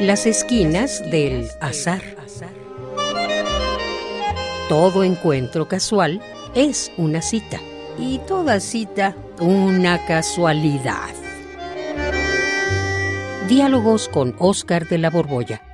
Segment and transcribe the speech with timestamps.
[0.00, 2.00] Las esquinas del azar.
[4.68, 6.20] Todo encuentro casual
[6.54, 7.58] es una cita
[7.98, 11.10] y toda cita una casualidad.
[13.48, 15.67] Diálogos con Oscar de la Borbolla.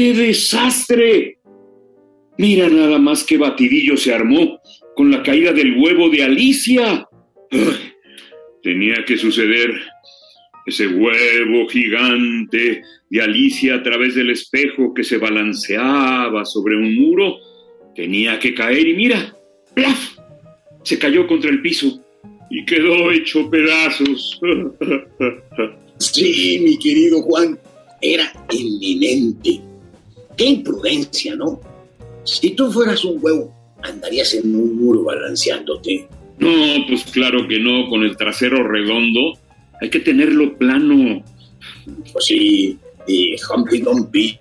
[0.00, 1.38] Qué desastre!
[2.38, 4.58] Mira nada más qué batidillo se armó
[4.96, 7.06] con la caída del huevo de Alicia.
[8.62, 9.78] Tenía que suceder.
[10.64, 17.36] Ese huevo gigante de Alicia a través del espejo que se balanceaba sobre un muro
[17.94, 19.36] tenía que caer y mira,
[19.74, 20.16] ¡plaf!
[20.82, 22.00] Se cayó contra el piso
[22.50, 24.40] y quedó hecho pedazos.
[25.98, 27.58] Sí, mi querido Juan,
[28.00, 29.60] era inminente.
[30.40, 31.60] Qué imprudencia, ¿no?
[32.24, 36.08] Si tú fueras un huevo, andarías en un muro balanceándote.
[36.38, 36.50] No,
[36.88, 39.38] pues claro que no, con el trasero redondo
[39.82, 41.22] hay que tenerlo plano.
[42.10, 44.38] Pues sí, y Humpty Dumpty.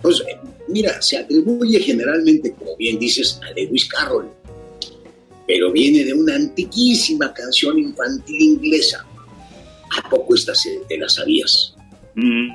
[0.00, 0.22] Pues
[0.68, 4.28] mira, se atribuye generalmente, como bien dices, a Lewis Carroll.
[5.48, 9.04] Pero viene de una antiquísima canción infantil inglesa.
[9.98, 11.74] ¿A poco esta se, te la sabías?
[12.14, 12.50] Mm,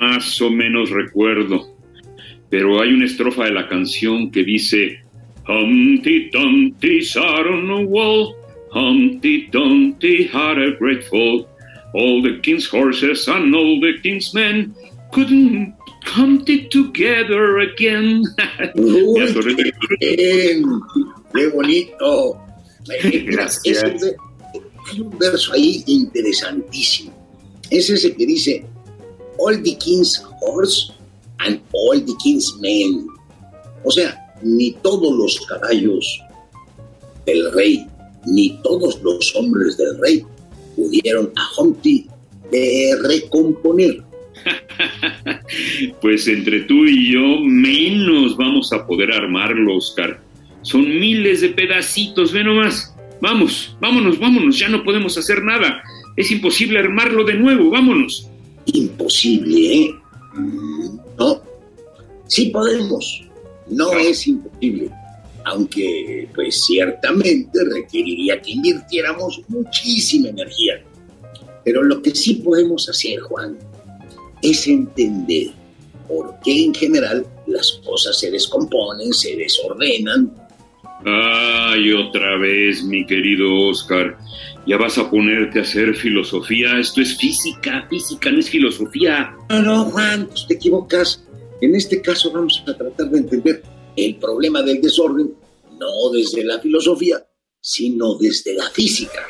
[0.00, 1.71] más o menos recuerdo.
[2.52, 5.00] Pero hay una estrofa de la canción que dice
[5.48, 8.36] Humpty Dumpty sat on a wall.
[8.74, 11.48] Humpty Dumpty had a great fall.
[11.94, 14.74] All the king's horses and all the king's men
[15.12, 18.22] couldn't come together again.
[18.76, 19.32] Uy,
[19.98, 20.62] qué
[21.32, 22.38] qué bonito.
[23.32, 23.82] Gracias.
[23.82, 24.14] Es
[24.90, 27.14] hay un verso ahí interesantísimo.
[27.70, 28.66] Es ese que dice,
[29.38, 30.92] All the king's horse
[31.40, 31.60] and
[31.92, 33.06] all the king's men.
[33.84, 36.20] O sea, ni todos los caballos
[37.26, 37.86] del rey,
[38.26, 40.24] ni todos los hombres del rey
[40.76, 42.06] pudieron a Humpty
[42.50, 44.02] de recomponer.
[46.00, 50.20] Pues entre tú y yo, menos vamos a poder armarlo, Oscar.
[50.62, 52.94] Son miles de pedacitos, ve nomás.
[53.20, 55.82] Vamos, vámonos, vámonos, ya no podemos hacer nada.
[56.16, 58.28] Es imposible armarlo de nuevo, vámonos.
[58.66, 59.94] Imposible, ¿eh?
[60.34, 61.42] Mm, No,
[62.32, 63.22] sí podemos.
[63.68, 64.90] No es imposible.
[65.44, 70.82] Aunque, pues ciertamente requeriría que invirtiéramos muchísima energía.
[71.64, 73.58] Pero lo que sí podemos hacer, Juan,
[74.40, 75.48] es entender
[76.08, 80.32] por qué en general las cosas se descomponen, se desordenan.
[81.04, 84.16] Ay, otra vez, mi querido Oscar.
[84.66, 86.78] Ya vas a ponerte a hacer filosofía.
[86.78, 89.34] Esto es física, física, no es filosofía.
[89.50, 91.24] No, no, Juan, pues te equivocas.
[91.62, 93.62] En este caso vamos a tratar de entender
[93.94, 95.32] el problema del desorden,
[95.78, 97.24] no desde la filosofía,
[97.60, 99.24] sino desde la física.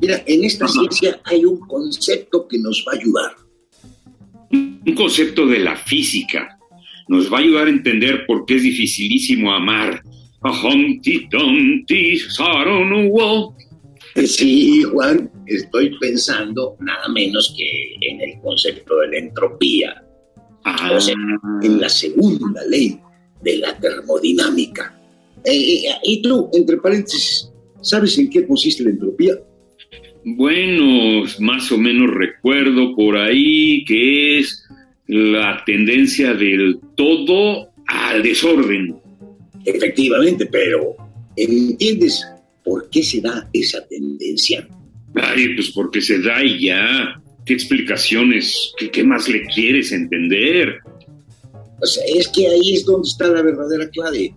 [0.00, 3.41] Mira, en esta ciencia hay un concepto que nos va a ayudar.
[4.92, 6.58] Un concepto de la física.
[7.08, 10.02] Nos va a ayudar a entender por qué es dificilísimo amar.
[14.26, 20.04] Sí, Juan, estoy pensando nada menos que en el concepto de la entropía,
[20.64, 21.14] Ah, O sea,
[21.62, 22.98] en la segunda ley
[23.42, 24.94] de la termodinámica.
[25.42, 29.38] Eh, eh, y tú, entre paréntesis, ¿sabes en qué consiste la entropía?
[30.24, 34.61] Bueno, más o menos recuerdo por ahí que es
[35.12, 38.96] la tendencia del todo al desorden.
[39.66, 40.96] Efectivamente, pero
[41.36, 42.26] ¿entiendes
[42.64, 44.66] por qué se da esa tendencia?
[45.14, 47.22] Ay, pues porque se da y ya.
[47.44, 48.72] ¿Qué explicaciones?
[48.78, 50.78] ¿Qué, qué más le quieres entender?
[51.82, 54.32] O sea, es que ahí es donde está la verdadera clave.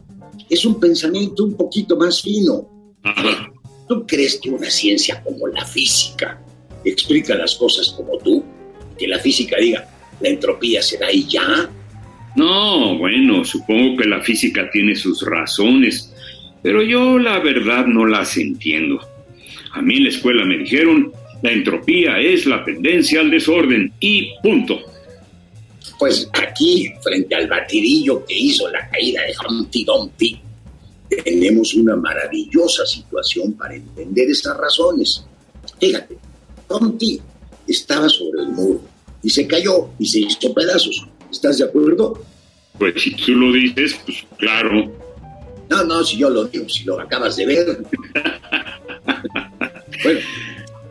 [0.49, 2.69] Es un pensamiento un poquito más fino.
[3.03, 3.49] Ajá.
[3.87, 6.43] ¿Tú crees que una ciencia como la física
[6.83, 8.43] explica las cosas como tú?
[8.97, 9.87] Que la física diga,
[10.19, 11.69] la entropía se da y ya.
[12.35, 16.13] No, bueno, supongo que la física tiene sus razones,
[16.61, 18.99] pero yo la verdad no las entiendo.
[19.71, 24.31] A mí en la escuela me dijeron, la entropía es la tendencia al desorden y
[24.41, 24.79] punto.
[25.97, 30.39] Pues aquí, frente al batidillo que hizo la caída de Humpty Dumpty,
[31.23, 35.25] tenemos una maravillosa situación para entender esas razones.
[35.79, 36.17] Fíjate,
[36.67, 37.21] Humpty
[37.67, 38.94] estaba sobre el muro
[39.25, 41.07] y se cayó y se hizo pedazos.
[41.31, 42.23] ¿Estás de acuerdo?
[42.77, 44.93] Pues si tú lo dices, pues claro.
[45.67, 47.65] No, no, si yo lo digo, si lo acabas de ver.
[50.03, 50.19] bueno,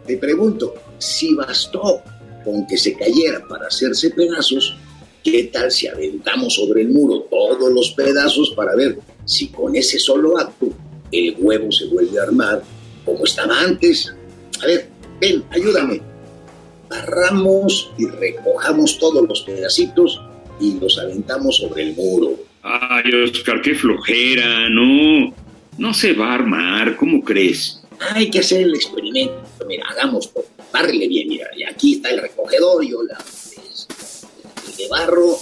[0.04, 2.02] te pregunto, si bastó
[2.44, 4.74] con que se cayera para hacerse pedazos,
[5.22, 10.00] ¿qué tal si aventamos sobre el muro todos los pedazos para ver si con ese
[10.00, 10.70] solo acto
[11.12, 12.64] el huevo se vuelve a armar
[13.04, 14.12] como estaba antes?
[14.60, 14.88] A ver,
[15.20, 16.13] ven, ayúdame.
[16.94, 20.20] Barramos y recojamos todos los pedacitos
[20.60, 22.38] y los aventamos sobre el muro.
[22.62, 25.34] Ay, Oscar, qué flojera, no.
[25.76, 27.82] No se va a armar, ¿cómo crees?
[27.98, 29.34] Hay que hacer el experimento.
[29.66, 30.44] Mira, hagamos todo.
[30.72, 31.48] Bárrele bien, mira.
[31.56, 33.18] Y aquí está el recogedor, yo la
[34.78, 35.36] de barro.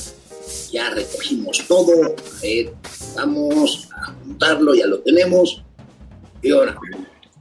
[0.72, 2.16] Ya recogimos todo.
[3.14, 5.62] vamos a juntarlo, ya lo tenemos.
[6.40, 6.76] Y ahora,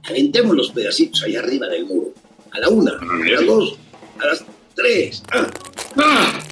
[0.04, 2.12] aventemos los pedacitos allá arriba del muro.
[2.50, 3.78] A la una, a, las dos,
[4.18, 4.44] a las
[4.74, 5.22] tres.
[5.32, 5.50] ¡Ah!
[5.96, 6.42] ¡Ah!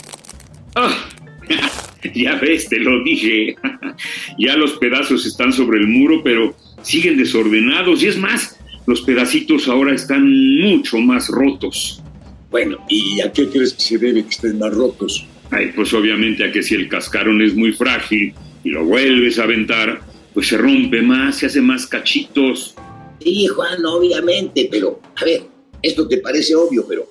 [0.77, 1.09] ¡Ah!
[2.15, 3.57] ya ves, te lo dije.
[4.39, 8.03] ya los pedazos están sobre el muro, pero siguen desordenados.
[8.03, 10.29] Y es más, los pedacitos ahora están
[10.61, 12.03] mucho más rotos.
[12.51, 15.27] Bueno, ¿y a qué crees que se debe que estén más rotos?
[15.51, 18.35] Ay, pues obviamente a que si el cascarón es muy frágil
[18.65, 20.01] y lo vuelves a aventar,
[20.35, 22.75] pues se rompe más, se hace más cachitos.
[23.21, 25.43] Sí, Juan, obviamente, pero a ver,
[25.83, 27.09] esto te parece obvio, pero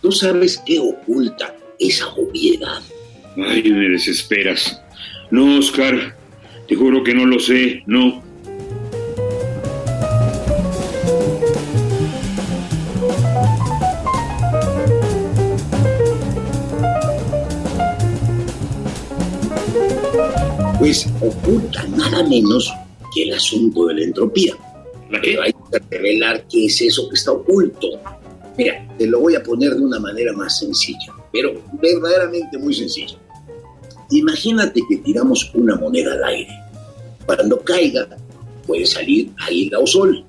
[0.00, 2.82] ¿tú sabes qué oculta esa obviedad?
[3.36, 4.80] Ay, me desesperas.
[5.30, 6.16] No, Oscar,
[6.68, 8.22] te juro que no lo sé, no.
[20.78, 22.72] Pues oculta nada menos
[23.14, 24.54] que el asunto de la entropía.
[25.42, 27.88] Hay que revelar qué es eso que está oculto.
[28.56, 33.16] Mira, te lo voy a poner de una manera más sencilla, pero verdaderamente muy sencilla.
[34.10, 36.52] Imagínate que tiramos una moneda al aire.
[37.26, 38.06] Cuando caiga,
[38.66, 40.24] puede salir águila o sol.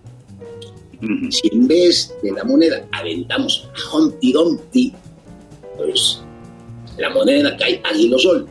[1.29, 4.93] Si en vez de la moneda aventamos a Humpty Dumpty,
[5.77, 6.21] pues
[6.97, 8.47] la moneda cae águila o sol.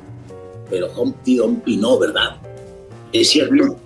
[0.71, 2.37] Pero Humpty Dumpty no, ¿verdad?
[3.13, 3.77] ¿Es cierto?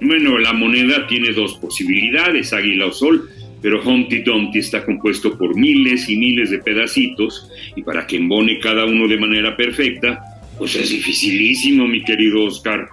[0.00, 3.30] Bueno, la moneda tiene dos posibilidades, águila o sol,
[3.62, 8.58] pero Humpty Dumpty está compuesto por miles y miles de pedacitos y para que embone
[8.60, 10.22] cada uno de manera perfecta,
[10.58, 12.88] pues es dificilísimo, mi querido Oscar.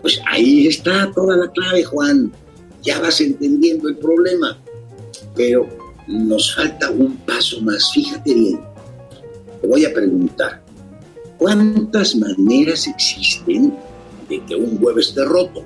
[0.00, 2.32] Pues ahí está toda la clave, Juan.
[2.82, 4.58] Ya vas entendiendo el problema.
[5.34, 5.68] Pero
[6.06, 7.92] nos falta un paso más.
[7.92, 8.60] Fíjate bien.
[9.60, 10.62] Te voy a preguntar.
[11.38, 13.74] ¿Cuántas maneras existen
[14.28, 15.64] de que un huevo esté roto?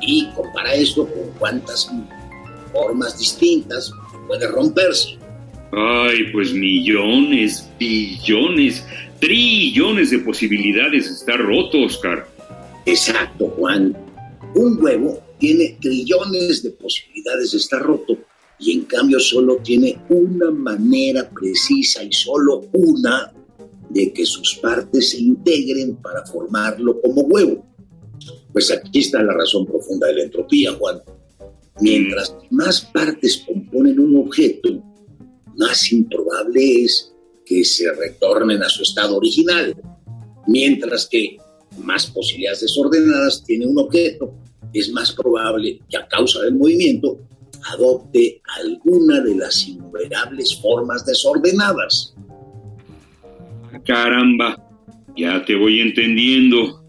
[0.00, 1.90] Y compara esto con cuántas
[2.72, 3.92] formas distintas
[4.26, 5.18] puede romperse.
[5.72, 8.84] Ay, pues millones, billones
[9.20, 12.26] trillones de posibilidades de estar roto, Oscar.
[12.86, 13.96] Exacto, Juan.
[14.54, 18.18] Un huevo tiene trillones de posibilidades de estar roto
[18.58, 23.32] y en cambio solo tiene una manera precisa y solo una
[23.90, 27.66] de que sus partes se integren para formarlo como huevo.
[28.52, 31.00] Pues aquí está la razón profunda de la entropía, Juan.
[31.80, 34.82] Mientras más partes componen un objeto,
[35.56, 37.12] más improbable es
[37.44, 39.74] que se retornen a su estado original,
[40.46, 41.38] mientras que
[41.78, 44.32] más posibilidades desordenadas tiene un objeto,
[44.72, 47.18] es más probable que a causa del movimiento
[47.72, 52.14] adopte alguna de las innumerables formas desordenadas.
[53.84, 54.56] Caramba,
[55.16, 56.84] ya te voy entendiendo.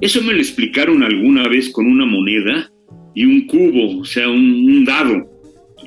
[0.00, 2.70] Eso me lo explicaron alguna vez con una moneda
[3.16, 5.26] y un cubo, o sea, un, dado.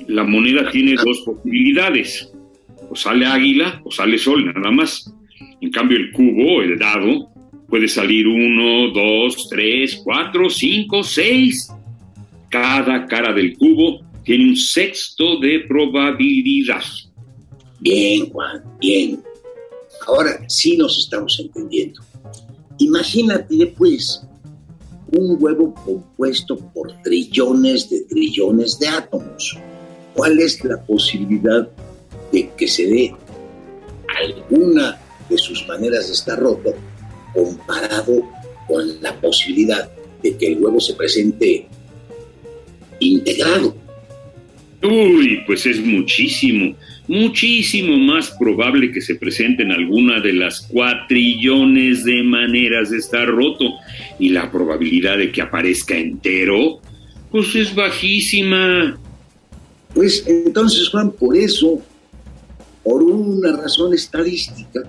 [0.08, 2.28] La moneda tiene dos posibilidades
[2.90, 5.10] o sale águila o sale sol, nada más.
[5.60, 7.30] En cambio, el cubo, el dado,
[7.68, 11.72] puede salir uno, dos, tres, cuatro, cinco, seis.
[12.50, 16.82] Cada cara del cubo tiene un sexto de probabilidad.
[17.78, 19.22] Bien, Juan, bien.
[20.08, 22.00] Ahora sí nos estamos entendiendo.
[22.78, 24.26] Imagínate, pues,
[25.12, 29.58] un huevo compuesto por trillones de trillones de átomos.
[30.14, 31.68] ¿Cuál es la posibilidad
[32.32, 33.14] de que se dé
[34.22, 36.74] alguna de sus maneras de estar roto
[37.34, 38.22] comparado
[38.66, 39.90] con la posibilidad
[40.22, 41.68] de que el huevo se presente
[43.00, 43.74] integrado.
[44.82, 46.74] Uy, pues es muchísimo,
[47.06, 53.28] muchísimo más probable que se presente en alguna de las cuatrillones de maneras de estar
[53.28, 53.64] roto
[54.18, 56.80] y la probabilidad de que aparezca entero,
[57.30, 58.98] pues es bajísima.
[59.94, 61.82] Pues entonces, Juan, por eso
[62.82, 64.80] por una razón estadística,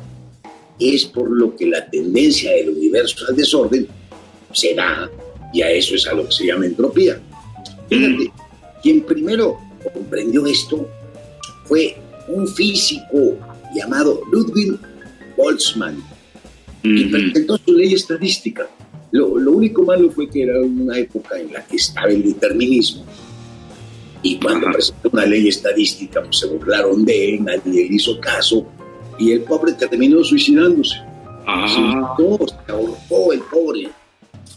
[0.79, 3.88] es por lo que la tendencia del universo al desorden
[4.53, 5.10] se da,
[5.53, 7.21] y a eso es a lo que se llama entropía.
[7.89, 8.31] Fíjate,
[8.81, 9.60] quien primero
[10.12, 10.89] comprendió esto
[11.63, 11.96] fue
[12.27, 13.38] un físico
[13.74, 14.77] llamado Ludwig
[15.38, 16.03] Boltzmann,
[16.84, 18.68] y presentó su ley estadística.
[19.12, 23.06] Lo, lo, único malo fue que era una época en la que estaba el determinismo.
[24.22, 28.68] Y cuando presentó una ley estadística, pues se burlaron de él, nadie le hizo caso,
[29.18, 30.98] y el pobre terminó suicidándose.
[31.48, 31.68] Ah.
[31.70, 33.89] Se, se ahorcó el pobre.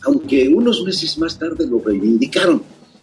[0.03, 2.61] Aunque unos meses más tarde lo reivindicaron.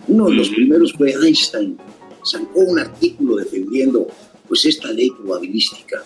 [0.08, 1.78] Uno de los primeros fue Einstein.
[2.24, 4.08] Sacó un artículo defendiendo
[4.48, 6.04] pues esta ley probabilística.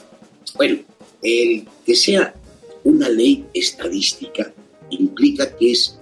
[0.56, 0.80] Bueno,
[1.22, 2.36] el que sea
[2.84, 4.54] una ley estadística
[4.92, 6.00] implica que es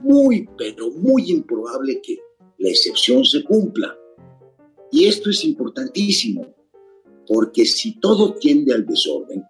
[0.00, 2.18] muy, pero muy improbable que
[2.58, 3.96] la excepción se cumpla.
[4.90, 6.46] Y esto es importantísimo,
[7.26, 9.44] porque si todo tiende al desorden,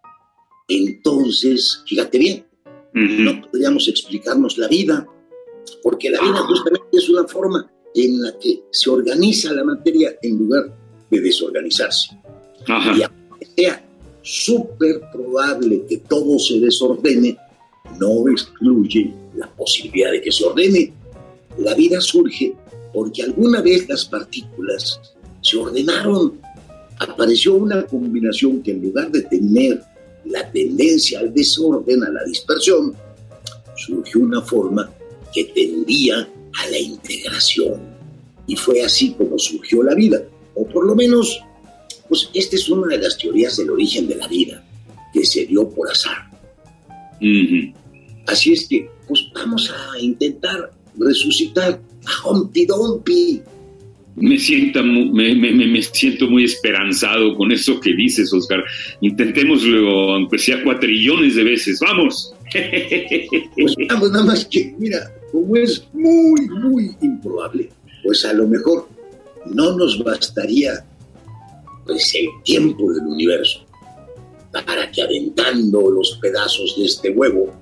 [0.68, 3.24] entonces, fíjate bien, uh -huh.
[3.24, 5.06] no podríamos explicarnos la vida,
[5.82, 10.38] porque la vida justamente es una forma en la que se organiza la materia en
[10.38, 10.72] lugar
[11.10, 12.10] de desorganizarse.
[12.66, 12.96] Ajá.
[12.96, 13.84] Y aunque sea
[14.22, 17.36] súper probable que todo se desordene,
[17.98, 20.92] no excluye la posibilidad de que se ordene.
[21.58, 22.54] La vida surge
[22.92, 25.00] porque alguna vez las partículas
[25.40, 26.40] se ordenaron.
[26.98, 29.82] Apareció una combinación que en lugar de tener
[30.24, 32.94] la tendencia al desorden, a la dispersión,
[33.76, 34.90] surgió una forma
[35.32, 37.80] que tendía a la integración.
[38.46, 40.22] Y fue así como surgió la vida.
[40.54, 41.40] O por lo menos,
[42.08, 44.64] pues esta es una de las teorías del origen de la vida,
[45.12, 46.30] que se dio por azar.
[47.20, 47.74] Uh -huh.
[48.26, 53.42] Así es que, pues vamos a intentar resucitar a Humpty Dumpty.
[54.16, 58.64] Me, sienta, me, me, me, siento muy esperanzado con eso que dices, Oscar.
[59.00, 61.78] Intentémoslo, aunque sea cuatrillones de veces.
[61.80, 62.34] ¡Vamos!
[63.56, 67.70] Pues vamos, nada más que, mira, como es muy, muy improbable,
[68.02, 68.88] pues a lo mejor
[69.46, 70.84] no nos bastaría
[71.86, 73.64] pues el tiempo del universo
[74.52, 77.52] para que aventando los pedazos de este huevo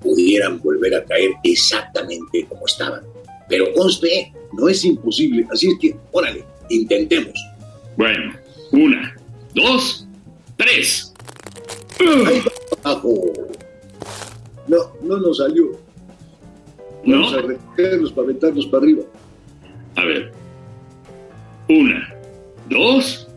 [0.00, 3.02] pudieran volver a caer exactamente como estaban.
[3.48, 7.34] Pero conste, no es imposible, así es que, órale, intentemos.
[7.96, 8.34] Bueno,
[8.72, 9.16] una,
[9.54, 10.06] dos,
[10.56, 11.12] tres.
[12.00, 12.42] ¡Ahí
[12.82, 13.32] abajo!
[14.68, 15.78] No, no nos salió.
[17.04, 17.38] Vamos ¿No?
[17.38, 19.02] a recogerlos para aventarlos para arriba.
[19.96, 20.32] A ver.
[21.68, 22.14] Una,
[22.68, 23.28] dos,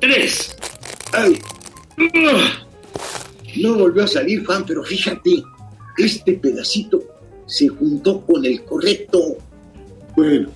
[0.00, 0.56] tres.
[1.12, 1.38] ¡Ay!
[3.56, 5.42] No volvió a salir, Juan, pero fíjate,
[5.98, 7.02] este pedacito
[7.46, 9.36] se juntó con el correcto.
[10.16, 10.48] Bueno,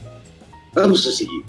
[0.74, 1.42] vamos a seguir.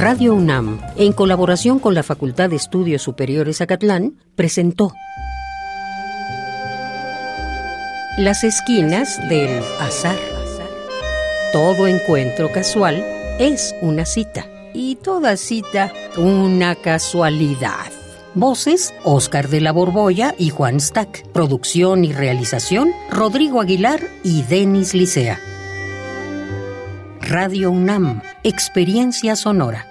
[0.00, 4.94] Radio UNAM, en colaboración con la Facultad de Estudios Superiores Acatlán, presentó
[8.16, 10.16] Las esquinas del azar.
[11.52, 13.04] Todo encuentro casual
[13.38, 17.92] es una cita y toda cita una casualidad.
[18.34, 21.28] Voces, Oscar de la Borbolla y Juan Stack.
[21.32, 25.38] Producción y realización, Rodrigo Aguilar y Denis Licea.
[27.20, 29.89] Radio UNAM, Experiencia Sonora.